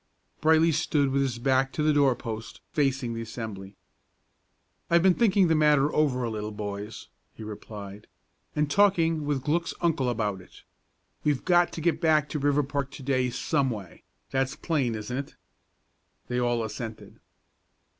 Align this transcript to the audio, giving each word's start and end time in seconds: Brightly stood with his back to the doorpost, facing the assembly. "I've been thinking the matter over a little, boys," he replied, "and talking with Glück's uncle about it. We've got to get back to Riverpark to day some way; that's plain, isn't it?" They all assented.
Brightly 0.41 0.71
stood 0.71 1.11
with 1.11 1.21
his 1.21 1.37
back 1.37 1.71
to 1.73 1.83
the 1.83 1.93
doorpost, 1.93 2.59
facing 2.73 3.13
the 3.13 3.21
assembly. 3.21 3.75
"I've 4.89 5.03
been 5.03 5.13
thinking 5.13 5.47
the 5.47 5.53
matter 5.53 5.93
over 5.93 6.23
a 6.23 6.29
little, 6.31 6.49
boys," 6.51 7.07
he 7.35 7.43
replied, 7.43 8.07
"and 8.55 8.67
talking 8.67 9.27
with 9.27 9.43
Glück's 9.43 9.75
uncle 9.79 10.09
about 10.09 10.41
it. 10.41 10.63
We've 11.23 11.45
got 11.45 11.71
to 11.73 11.81
get 11.81 12.01
back 12.01 12.29
to 12.29 12.39
Riverpark 12.39 12.89
to 12.89 13.03
day 13.03 13.29
some 13.29 13.69
way; 13.69 14.01
that's 14.31 14.55
plain, 14.55 14.95
isn't 14.95 15.15
it?" 15.17 15.35
They 16.29 16.39
all 16.39 16.63
assented. 16.63 17.19